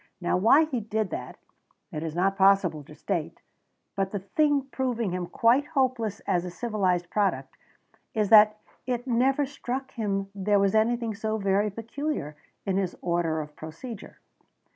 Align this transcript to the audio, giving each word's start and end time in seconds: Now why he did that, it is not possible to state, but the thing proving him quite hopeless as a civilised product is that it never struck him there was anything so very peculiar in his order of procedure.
Now 0.19 0.35
why 0.35 0.63
he 0.65 0.79
did 0.79 1.11
that, 1.11 1.37
it 1.91 2.01
is 2.01 2.15
not 2.15 2.35
possible 2.35 2.81
to 2.85 2.95
state, 2.95 3.39
but 3.95 4.09
the 4.09 4.17
thing 4.17 4.63
proving 4.71 5.11
him 5.11 5.27
quite 5.27 5.67
hopeless 5.77 6.21
as 6.21 6.43
a 6.43 6.49
civilised 6.49 7.11
product 7.11 7.55
is 8.15 8.29
that 8.31 8.57
it 8.87 9.05
never 9.05 9.45
struck 9.45 9.91
him 9.91 10.31
there 10.33 10.57
was 10.57 10.73
anything 10.73 11.13
so 11.13 11.37
very 11.37 11.69
peculiar 11.69 12.35
in 12.65 12.77
his 12.77 12.97
order 13.03 13.41
of 13.41 13.55
procedure. 13.55 14.17